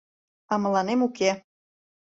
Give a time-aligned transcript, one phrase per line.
[0.51, 1.31] А мыланем уке.